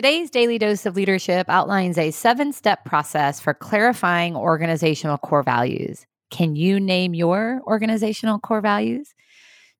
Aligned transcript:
Today's 0.00 0.30
Daily 0.30 0.56
Dose 0.56 0.86
of 0.86 0.96
Leadership 0.96 1.46
outlines 1.50 1.98
a 1.98 2.10
seven 2.10 2.54
step 2.54 2.86
process 2.86 3.38
for 3.38 3.52
clarifying 3.52 4.34
organizational 4.34 5.18
core 5.18 5.42
values. 5.42 6.06
Can 6.30 6.56
you 6.56 6.80
name 6.80 7.12
your 7.12 7.60
organizational 7.66 8.38
core 8.38 8.62
values? 8.62 9.12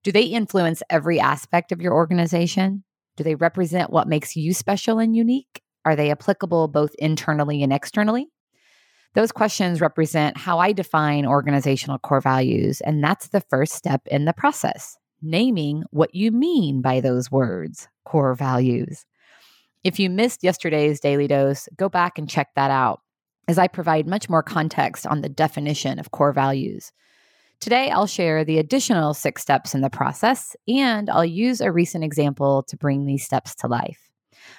Do 0.04 0.12
they 0.12 0.24
influence 0.24 0.82
every 0.90 1.18
aspect 1.18 1.72
of 1.72 1.80
your 1.80 1.94
organization? 1.94 2.84
Do 3.16 3.24
they 3.24 3.34
represent 3.34 3.88
what 3.88 4.08
makes 4.08 4.36
you 4.36 4.52
special 4.52 4.98
and 4.98 5.16
unique? 5.16 5.62
Are 5.86 5.96
they 5.96 6.10
applicable 6.10 6.68
both 6.68 6.94
internally 6.96 7.62
and 7.62 7.72
externally? 7.72 8.28
Those 9.14 9.32
questions 9.32 9.80
represent 9.80 10.36
how 10.36 10.58
I 10.58 10.72
define 10.72 11.24
organizational 11.24 11.98
core 11.98 12.20
values, 12.20 12.82
and 12.82 13.02
that's 13.02 13.28
the 13.28 13.40
first 13.40 13.72
step 13.72 14.02
in 14.04 14.26
the 14.26 14.34
process 14.34 14.98
naming 15.22 15.84
what 15.90 16.14
you 16.14 16.30
mean 16.30 16.82
by 16.82 17.00
those 17.00 17.30
words, 17.30 17.88
core 18.04 18.34
values. 18.34 19.06
If 19.82 19.98
you 19.98 20.10
missed 20.10 20.44
yesterday's 20.44 21.00
daily 21.00 21.26
dose, 21.26 21.66
go 21.76 21.88
back 21.88 22.18
and 22.18 22.28
check 22.28 22.48
that 22.54 22.70
out 22.70 23.00
as 23.48 23.58
I 23.58 23.66
provide 23.66 24.06
much 24.06 24.28
more 24.28 24.42
context 24.42 25.06
on 25.06 25.22
the 25.22 25.28
definition 25.28 25.98
of 25.98 26.10
core 26.10 26.34
values. 26.34 26.92
Today, 27.60 27.90
I'll 27.90 28.06
share 28.06 28.44
the 28.44 28.58
additional 28.58 29.14
six 29.14 29.42
steps 29.42 29.74
in 29.74 29.80
the 29.80 29.90
process, 29.90 30.54
and 30.68 31.08
I'll 31.08 31.24
use 31.24 31.60
a 31.60 31.72
recent 31.72 32.04
example 32.04 32.62
to 32.64 32.76
bring 32.76 33.06
these 33.06 33.24
steps 33.24 33.54
to 33.56 33.68
life. 33.68 34.10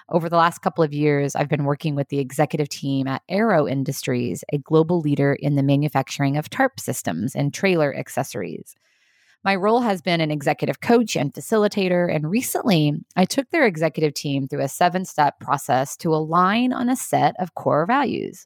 Over 0.10 0.28
the 0.28 0.38
last 0.38 0.60
couple 0.60 0.84
of 0.84 0.94
years, 0.94 1.36
I've 1.36 1.50
been 1.50 1.66
working 1.66 1.96
with 1.96 2.10
the 2.10 2.20
executive 2.20 2.70
team 2.70 3.08
at 3.08 3.24
Aero 3.30 3.68
Industries, 3.68 4.44
a 4.52 4.58
global 4.58 5.00
leader 5.00 5.34
in 5.34 5.56
the 5.56 5.64
manufacturing 5.64 6.38
of 6.38 6.50
tarp 6.50 6.80
systems 6.80 7.36
and 7.36 7.54
trailer 7.54 7.96
accessories. 7.96 8.76
My 9.44 9.56
role 9.56 9.80
has 9.80 10.04
been 10.04 10.22
an 10.22 10.30
executive 10.30 10.82
coach 10.82 11.16
and 11.16 11.34
facilitator, 11.34 12.14
and 12.14 12.30
recently 12.30 12.94
I 13.16 13.26
took 13.26 13.50
their 13.50 13.66
executive 13.66 14.14
team 14.14 14.48
through 14.48 14.62
a 14.62 14.68
seven 14.68 15.04
step 15.04 15.40
process 15.40 15.98
to 15.98 16.14
align 16.14 16.74
on 16.74 16.90
a 16.90 16.96
set 16.96 17.36
of 17.40 17.56
core 17.56 17.88
values. 17.88 18.46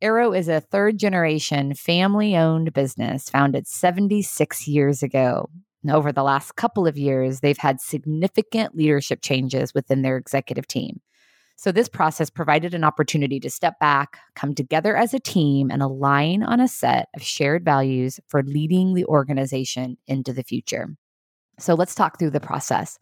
Aero 0.00 0.32
is 0.32 0.48
a 0.48 0.60
third 0.60 0.98
generation 0.98 1.74
family 1.74 2.36
owned 2.36 2.72
business 2.72 3.28
founded 3.28 3.66
76 3.66 4.66
years 4.66 5.02
ago. 5.02 5.50
Over 5.90 6.10
the 6.10 6.22
last 6.22 6.56
couple 6.56 6.86
of 6.86 6.96
years, 6.96 7.40
they've 7.40 7.58
had 7.58 7.80
significant 7.80 8.74
leadership 8.74 9.20
changes 9.20 9.74
within 9.74 10.00
their 10.00 10.16
executive 10.16 10.66
team. 10.66 11.00
So, 11.56 11.70
this 11.70 11.88
process 11.88 12.30
provided 12.30 12.74
an 12.74 12.84
opportunity 12.84 13.38
to 13.40 13.50
step 13.50 13.78
back, 13.78 14.18
come 14.34 14.54
together 14.54 14.96
as 14.96 15.14
a 15.14 15.20
team, 15.20 15.70
and 15.70 15.82
align 15.82 16.42
on 16.42 16.60
a 16.60 16.68
set 16.68 17.08
of 17.14 17.22
shared 17.22 17.64
values 17.64 18.18
for 18.26 18.42
leading 18.42 18.94
the 18.94 19.04
organization 19.06 19.96
into 20.06 20.32
the 20.32 20.42
future. 20.42 20.88
So, 21.58 21.74
let's 21.74 21.94
talk 21.94 22.18
through 22.18 22.30
the 22.30 22.40
process. 22.40 22.98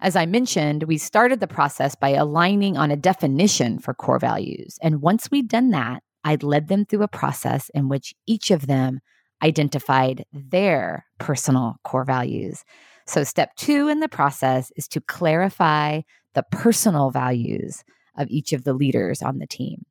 As 0.00 0.16
I 0.16 0.26
mentioned, 0.26 0.84
we 0.84 0.98
started 0.98 1.40
the 1.40 1.46
process 1.46 1.94
by 1.94 2.10
aligning 2.10 2.76
on 2.76 2.90
a 2.90 2.96
definition 2.96 3.78
for 3.78 3.94
core 3.94 4.18
values. 4.18 4.78
And 4.82 5.00
once 5.00 5.30
we'd 5.30 5.48
done 5.48 5.70
that, 5.70 6.02
I 6.24 6.36
led 6.36 6.68
them 6.68 6.84
through 6.84 7.02
a 7.02 7.08
process 7.08 7.70
in 7.74 7.88
which 7.88 8.14
each 8.26 8.50
of 8.50 8.66
them 8.66 9.00
identified 9.42 10.24
their 10.32 11.06
personal 11.18 11.76
core 11.84 12.04
values. 12.04 12.64
So, 13.06 13.22
step 13.24 13.54
two 13.56 13.88
in 13.88 14.00
the 14.00 14.08
process 14.08 14.72
is 14.76 14.88
to 14.88 15.00
clarify 15.00 16.02
the 16.34 16.44
personal 16.50 17.10
values 17.10 17.84
of 18.16 18.28
each 18.30 18.52
of 18.52 18.64
the 18.64 18.72
leaders 18.72 19.22
on 19.22 19.38
the 19.38 19.46
team. 19.46 19.84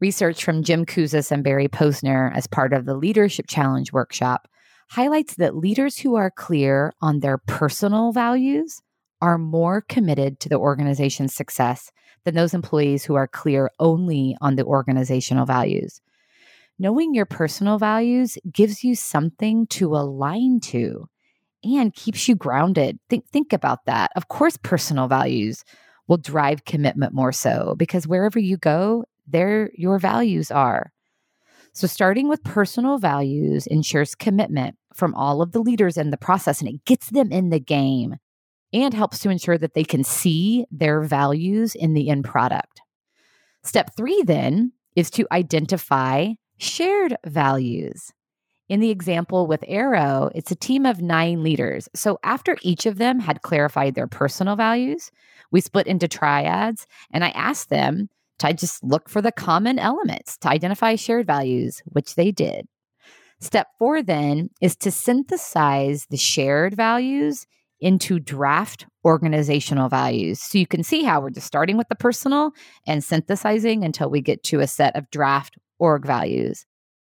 Research 0.00 0.44
from 0.44 0.62
Jim 0.62 0.84
Kouzes 0.84 1.30
and 1.30 1.44
Barry 1.44 1.68
Posner 1.68 2.34
as 2.34 2.46
part 2.46 2.72
of 2.72 2.84
the 2.84 2.94
Leadership 2.94 3.46
Challenge 3.48 3.92
workshop 3.92 4.48
highlights 4.90 5.36
that 5.36 5.56
leaders 5.56 5.98
who 5.98 6.16
are 6.16 6.30
clear 6.30 6.92
on 7.00 7.20
their 7.20 7.38
personal 7.38 8.12
values 8.12 8.80
are 9.20 9.38
more 9.38 9.80
committed 9.80 10.40
to 10.40 10.48
the 10.48 10.58
organization's 10.58 11.34
success 11.34 11.90
than 12.24 12.34
those 12.34 12.54
employees 12.54 13.04
who 13.04 13.14
are 13.14 13.28
clear 13.28 13.70
only 13.78 14.36
on 14.40 14.56
the 14.56 14.64
organizational 14.64 15.46
values 15.46 16.00
knowing 16.82 17.14
your 17.14 17.26
personal 17.26 17.78
values 17.78 18.36
gives 18.52 18.82
you 18.82 18.94
something 18.94 19.66
to 19.68 19.94
align 19.94 20.58
to 20.60 21.08
and 21.64 21.94
keeps 21.94 22.28
you 22.28 22.34
grounded. 22.34 22.98
Think 23.08 23.28
think 23.28 23.52
about 23.52 23.84
that. 23.86 24.10
Of 24.16 24.28
course 24.28 24.56
personal 24.56 25.08
values 25.08 25.64
will 26.08 26.16
drive 26.16 26.64
commitment 26.64 27.14
more 27.14 27.32
so 27.32 27.74
because 27.78 28.06
wherever 28.06 28.38
you 28.38 28.56
go, 28.56 29.04
there 29.26 29.70
your 29.74 29.98
values 29.98 30.50
are. 30.50 30.92
So 31.72 31.86
starting 31.86 32.28
with 32.28 32.44
personal 32.44 32.98
values 32.98 33.66
ensures 33.66 34.14
commitment 34.14 34.76
from 34.94 35.14
all 35.14 35.40
of 35.40 35.52
the 35.52 35.60
leaders 35.60 35.96
in 35.96 36.10
the 36.10 36.18
process 36.18 36.60
and 36.60 36.68
it 36.68 36.84
gets 36.84 37.10
them 37.10 37.32
in 37.32 37.48
the 37.50 37.60
game 37.60 38.16
and 38.72 38.92
helps 38.92 39.18
to 39.20 39.30
ensure 39.30 39.58
that 39.58 39.74
they 39.74 39.84
can 39.84 40.04
see 40.04 40.66
their 40.70 41.00
values 41.02 41.74
in 41.74 41.94
the 41.94 42.10
end 42.10 42.24
product. 42.24 42.80
Step 43.62 43.90
3 43.96 44.22
then 44.26 44.72
is 44.96 45.10
to 45.10 45.26
identify 45.32 46.28
shared 46.58 47.16
values. 47.24 48.12
In 48.72 48.80
the 48.80 48.88
example 48.88 49.46
with 49.46 49.62
Aero, 49.68 50.30
it's 50.34 50.50
a 50.50 50.56
team 50.56 50.86
of 50.86 51.02
nine 51.02 51.42
leaders. 51.42 51.90
So 51.94 52.18
after 52.24 52.56
each 52.62 52.86
of 52.86 52.96
them 52.96 53.20
had 53.20 53.42
clarified 53.42 53.94
their 53.94 54.06
personal 54.06 54.56
values, 54.56 55.10
we 55.50 55.60
split 55.60 55.86
into 55.86 56.08
triads 56.08 56.86
and 57.12 57.22
I 57.22 57.28
asked 57.32 57.68
them 57.68 58.08
to 58.38 58.54
just 58.54 58.82
look 58.82 59.10
for 59.10 59.20
the 59.20 59.30
common 59.30 59.78
elements 59.78 60.38
to 60.38 60.48
identify 60.48 60.94
shared 60.94 61.26
values, 61.26 61.82
which 61.84 62.14
they 62.14 62.32
did. 62.32 62.66
Step 63.40 63.66
four 63.78 64.02
then 64.02 64.48
is 64.62 64.74
to 64.76 64.90
synthesize 64.90 66.06
the 66.06 66.16
shared 66.16 66.74
values 66.74 67.46
into 67.78 68.18
draft 68.18 68.86
organizational 69.04 69.90
values. 69.90 70.40
So 70.40 70.56
you 70.56 70.66
can 70.66 70.82
see 70.82 71.02
how 71.02 71.20
we're 71.20 71.28
just 71.28 71.46
starting 71.46 71.76
with 71.76 71.90
the 71.90 71.94
personal 71.94 72.52
and 72.86 73.04
synthesizing 73.04 73.84
until 73.84 74.08
we 74.08 74.22
get 74.22 74.42
to 74.44 74.60
a 74.60 74.66
set 74.66 74.96
of 74.96 75.10
draft 75.10 75.58
org 75.78 76.06
values. 76.06 76.64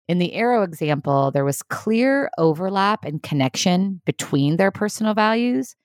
In 0.07 0.19
the 0.19 0.35
Aero 0.35 0.63
example, 0.63 1.31
there 1.31 1.45
was 1.45 1.63
clear 1.63 2.31
overlap 2.37 3.05
and 3.05 3.23
connection 3.23 4.03
between 4.05 4.57
their 4.57 4.71
personal 4.71 5.15
values. 5.15 5.77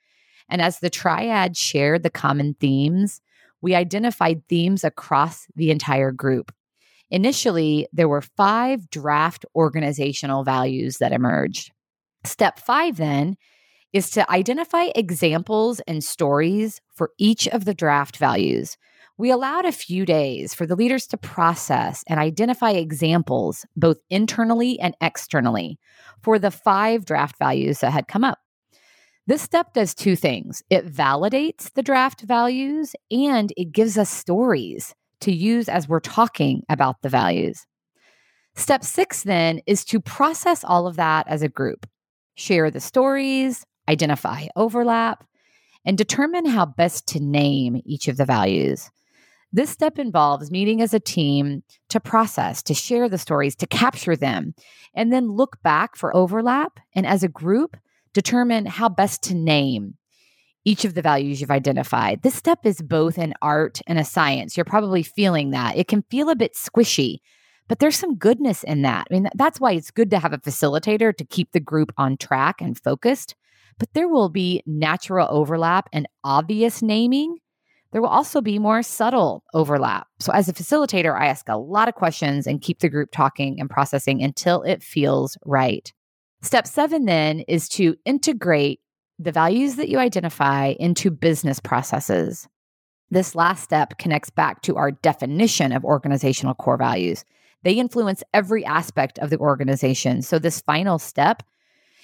And 0.50 0.62
as 0.62 0.80
the 0.80 0.90
triad 0.90 1.56
shared 1.56 2.04
the 2.04 2.10
common 2.10 2.56
themes, 2.60 3.22
we 3.62 3.76
identified 3.76 4.44
themes 4.48 4.84
across 4.84 5.48
the 5.56 5.72
entire 5.72 6.12
group. 6.12 6.54
Initially, 7.12 7.88
there 7.92 8.10
were 8.10 8.22
five 8.22 8.90
draft 8.90 9.46
organizational 9.56 10.44
values 10.44 10.98
that 10.98 11.12
emerged. 11.12 11.72
Step 12.24 12.60
five, 12.60 12.98
then, 12.98 13.38
is 13.94 14.12
to 14.12 14.30
identify 14.30 14.88
examples 14.96 15.80
and 15.82 16.04
stories 16.04 16.82
for 16.94 17.12
each 17.18 17.48
of 17.48 17.66
the 17.66 17.74
draft 17.74 18.18
values 18.18 18.78
we 19.20 19.32
allowed 19.32 19.66
a 19.66 19.72
few 19.74 20.06
days 20.06 20.54
for 20.54 20.66
the 20.66 20.78
leaders 20.78 21.06
to 21.06 21.18
process 21.18 22.06
and 22.08 22.22
identify 22.22 22.72
examples, 22.72 23.66
both 23.76 23.98
internally 24.10 24.80
and 24.80 24.96
externally, 25.02 25.78
for 26.24 26.40
the 26.40 26.50
five 26.50 27.04
draft 27.04 27.38
values 27.38 27.80
that 27.80 27.92
had 27.92 28.08
come 28.08 28.24
up. 28.24 28.40
This 29.28 29.42
step 29.42 29.74
does 29.74 29.94
two 29.94 30.16
things 30.16 30.64
it 30.70 30.88
validates 30.88 31.72
the 31.74 31.84
draft 31.84 32.22
values 32.22 32.96
and 33.12 33.52
it 33.58 33.74
gives 33.74 33.98
us 33.98 34.10
stories 34.10 34.96
to 35.20 35.34
use 35.34 35.68
as 35.68 35.90
we're 35.90 36.00
talking 36.00 36.64
about 36.70 37.02
the 37.02 37.10
values. 37.10 37.68
Step 38.56 38.86
six, 38.86 39.24
then, 39.24 39.60
is 39.68 39.84
to 39.84 40.00
process 40.00 40.64
all 40.64 40.88
of 40.88 40.96
that 40.96 41.28
as 41.28 41.42
a 41.42 41.50
group, 41.50 41.86
share 42.36 42.72
the 42.72 42.80
stories, 42.80 43.66
identify 43.90 44.48
overlap, 44.56 45.26
and 45.84 45.98
determine 45.98 46.46
how 46.46 46.66
best 46.66 47.06
to 47.08 47.20
name 47.20 47.82
each 47.84 48.08
of 48.08 48.16
the 48.16 48.26
values. 48.26 48.90
This 49.52 49.72
step 49.72 49.98
involves 49.98 50.52
meeting 50.52 50.82
as 50.82 50.94
a 50.94 51.00
team 51.00 51.64
to 51.90 52.00
process, 52.00 52.62
to 52.64 52.74
share 52.74 53.10
the 53.10 53.18
stories, 53.18 53.56
to 53.58 53.68
capture 53.68 54.16
them, 54.16 54.54
and 54.94 55.12
then 55.12 55.32
look 55.32 55.62
back 55.64 55.96
for 55.96 56.16
overlap. 56.16 56.80
And 56.94 57.08
as 57.08 57.24
a 57.24 57.28
group, 57.28 57.76
determine 58.14 58.68
how 58.68 58.90
best 58.90 59.24
to 59.24 59.34
name 59.34 59.96
each 60.66 60.86
of 60.86 60.94
the 60.94 61.02
values 61.02 61.42
you've 61.42 61.50
identified. 61.50 62.22
This 62.22 62.36
step 62.36 62.60
is 62.64 62.82
both 62.82 63.18
an 63.18 63.34
art 63.42 63.82
and 63.88 63.98
a 63.98 64.06
science. 64.06 64.56
You're 64.56 64.66
probably 64.66 65.02
feeling 65.02 65.52
that. 65.52 65.78
It 65.78 65.88
can 65.88 66.04
feel 66.12 66.30
a 66.30 66.36
bit 66.36 66.54
squishy, 66.54 67.18
but 67.68 67.80
there's 67.80 67.98
some 67.98 68.18
goodness 68.18 68.64
in 68.64 68.84
that. 68.84 69.08
I 69.10 69.14
mean, 69.14 69.30
that's 69.36 69.60
why 69.60 69.72
it's 69.72 69.90
good 69.90 70.12
to 70.12 70.20
have 70.20 70.34
a 70.34 70.38
facilitator 70.38 71.16
to 71.16 71.26
keep 71.26 71.54
the 71.54 71.60
group 71.60 71.92
on 71.98 72.18
track 72.18 72.62
and 72.62 72.78
focused. 72.78 73.36
But 73.80 73.94
there 73.94 74.10
will 74.10 74.30
be 74.30 74.62
natural 74.66 75.28
overlap 75.32 75.90
and 75.94 76.08
obvious 76.24 76.82
naming 76.82 77.38
there 77.92 78.02
will 78.02 78.10
also 78.10 78.42
be 78.42 78.60
more 78.60 78.84
subtle 78.84 79.44
overlap. 79.54 80.08
So, 80.20 80.32
as 80.32 80.48
a 80.48 80.54
facilitator, 80.54 81.20
I 81.20 81.28
ask 81.28 81.50
a 81.50 81.58
lot 81.58 81.88
of 81.88 81.96
questions 81.96 82.46
and 82.46 82.62
keep 82.62 82.80
the 82.80 82.90
group 82.90 83.10
talking 83.12 83.60
and 83.60 83.70
processing 83.70 84.22
until 84.22 84.62
it 84.64 84.84
feels 84.84 85.38
right. 85.46 85.92
Step 86.42 86.68
seven 86.68 87.06
then 87.06 87.42
is 87.42 87.68
to 87.70 87.96
integrate 88.06 88.80
the 89.18 89.32
values 89.32 89.76
that 89.76 89.90
you 89.90 89.98
identify 89.98 90.76
into 90.80 91.12
business 91.12 91.60
processes. 91.60 92.48
This 93.12 93.36
last 93.36 93.64
step 93.64 93.98
connects 93.98 94.30
back 94.30 94.62
to 94.62 94.78
our 94.78 94.92
definition 94.92 95.72
of 95.72 95.84
organizational 95.84 96.54
core 96.54 96.78
values. 96.78 97.26
They 97.64 97.74
influence 97.74 98.24
every 98.34 98.64
aspect 98.64 99.20
of 99.20 99.32
the 99.32 99.40
organization. 99.40 100.22
So, 100.22 100.38
this 100.38 100.62
final 100.62 101.00
step 101.00 101.42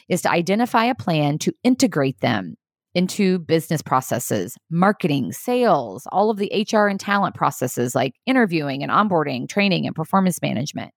is 0.10 0.24
to 0.24 0.32
identify 0.32 0.86
a 0.86 0.96
plan 0.96 1.38
to 1.40 1.54
integrate 1.64 2.20
them 2.22 2.58
into 2.96 3.40
business 3.40 3.82
processes, 3.82 4.58
marketing, 4.72 5.34
sales, 5.34 6.08
all 6.12 6.30
of 6.30 6.38
the 6.38 6.66
HR 6.72 6.88
and 6.88 7.00
talent 7.00 7.36
processes 7.36 7.94
like 7.94 8.14
interviewing 8.26 8.82
and 8.82 8.92
onboarding, 8.92 9.48
training, 9.48 9.86
and 9.86 9.96
performance 9.96 10.42
management. 10.42 10.92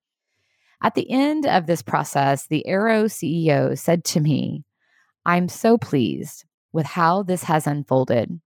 At 0.82 0.94
the 0.94 1.10
end 1.10 1.44
of 1.44 1.66
this 1.66 1.82
process, 1.82 2.46
the 2.46 2.64
Aero 2.66 3.06
CEO 3.06 3.76
said 3.76 4.04
to 4.04 4.20
me, 4.20 4.64
I'm 5.26 5.48
so 5.48 5.76
pleased 5.76 6.44
with 6.72 6.86
how 6.86 7.24
this 7.24 7.42
has 7.42 7.66
unfolded. 7.66 8.40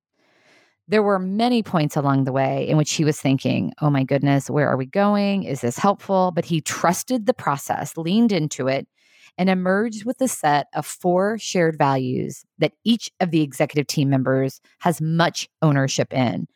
There 0.89 1.03
were 1.03 1.19
many 1.19 1.63
points 1.63 1.95
along 1.95 2.25
the 2.25 2.33
way 2.33 2.67
in 2.67 2.77
which 2.79 2.95
he 2.95 3.05
was 3.05 3.21
thinking, 3.21 3.73
oh 3.83 3.91
my 3.91 4.03
goodness, 4.03 4.49
where 4.49 4.69
are 4.69 4.77
we 4.77 4.87
going? 4.87 5.45
Is 5.45 5.61
this 5.61 5.77
helpful? 5.77 6.33
But 6.35 6.47
he 6.47 6.61
trusted 6.63 7.27
the 7.27 7.35
process, 7.35 7.97
leaned 7.97 8.33
into 8.33 8.67
it, 8.67 8.89
and 9.39 9.49
emerged 9.49 10.05
with 10.05 10.21
a 10.21 10.29
set 10.29 10.69
of 10.75 10.87
four 10.87 11.39
shared 11.39 11.77
values 11.79 12.45
that 12.59 12.73
each 12.85 13.11
of 13.21 13.31
the 13.31 13.43
executive 13.43 13.87
team 13.87 14.11
members 14.11 14.61
has 14.81 15.01
much 15.01 15.49
ownership 15.63 16.13
in. 16.13 16.47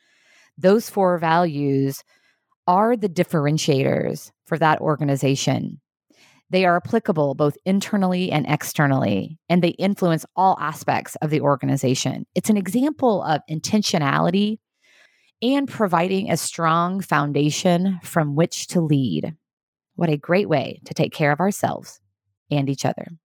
Those 0.58 0.88
four 0.88 1.18
values 1.18 2.02
are 2.66 2.96
the 2.96 3.08
differentiators 3.08 4.30
for 4.44 4.58
that 4.58 4.80
organization. 4.80 5.80
They 6.48 6.64
are 6.64 6.76
applicable 6.76 7.34
both 7.34 7.58
internally 7.64 8.30
and 8.30 8.46
externally, 8.48 9.38
and 9.48 9.62
they 9.62 9.70
influence 9.70 10.24
all 10.36 10.56
aspects 10.60 11.16
of 11.16 11.30
the 11.30 11.40
organization. 11.40 12.26
It's 12.34 12.50
an 12.50 12.56
example 12.56 13.22
of 13.22 13.40
intentionality 13.50 14.58
and 15.42 15.68
providing 15.68 16.30
a 16.30 16.36
strong 16.36 17.00
foundation 17.00 17.98
from 18.02 18.36
which 18.36 18.68
to 18.68 18.80
lead. 18.80 19.34
What 19.96 20.08
a 20.08 20.16
great 20.16 20.48
way 20.48 20.80
to 20.84 20.94
take 20.94 21.12
care 21.12 21.32
of 21.32 21.40
ourselves 21.40 22.00
and 22.50 22.68
each 22.68 22.84
other. 22.84 23.16